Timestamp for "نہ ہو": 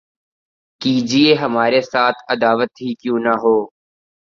3.19-3.55